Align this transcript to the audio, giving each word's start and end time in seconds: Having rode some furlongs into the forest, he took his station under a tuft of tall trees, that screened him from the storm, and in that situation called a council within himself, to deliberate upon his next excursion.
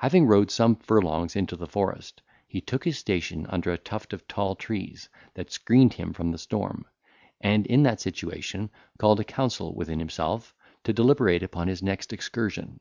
Having 0.00 0.26
rode 0.26 0.50
some 0.50 0.76
furlongs 0.76 1.34
into 1.34 1.56
the 1.56 1.66
forest, 1.66 2.20
he 2.46 2.60
took 2.60 2.84
his 2.84 2.98
station 2.98 3.46
under 3.48 3.72
a 3.72 3.78
tuft 3.78 4.12
of 4.12 4.28
tall 4.28 4.54
trees, 4.54 5.08
that 5.32 5.50
screened 5.50 5.94
him 5.94 6.12
from 6.12 6.30
the 6.30 6.36
storm, 6.36 6.84
and 7.40 7.66
in 7.66 7.82
that 7.84 7.98
situation 8.02 8.68
called 8.98 9.18
a 9.20 9.24
council 9.24 9.74
within 9.74 9.98
himself, 9.98 10.54
to 10.84 10.92
deliberate 10.92 11.42
upon 11.42 11.68
his 11.68 11.82
next 11.82 12.12
excursion. 12.12 12.80